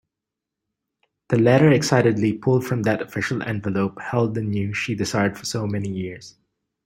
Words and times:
The 1.29 1.37
letter 1.37 1.71
excitedly 1.71 2.33
pulled 2.33 2.65
from 2.65 2.81
that 2.81 3.03
official 3.03 3.43
envelope 3.43 4.01
held 4.01 4.33
the 4.33 4.41
news 4.41 4.75
she 4.75 4.95
desired 4.95 5.37
for 5.37 5.45
so 5.45 5.67
many 5.67 5.89
years. 5.89 6.37